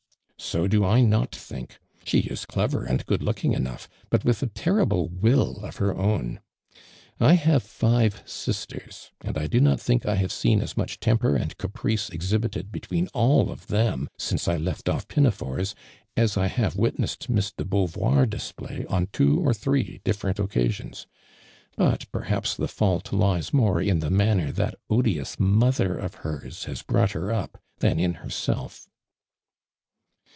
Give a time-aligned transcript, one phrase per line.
[0.51, 1.77] "So do I not think.
[2.03, 6.41] She is clever, and good looking enough, but with a terrible will of her own.
[7.19, 11.39] I have five sisters, and I do not think I have seen as much toinpei
[11.39, 15.75] and caprice exhibited between all of them, since I loft ofl" pinafores,
[16.17, 21.05] as I have witness ed Miss de Bejiuvoir display on two or three different occasions.
[21.77, 26.63] But perhaps the fault lies more in the nmnner that odious mo ther of heis
[26.65, 28.87] has brought her up than in her self."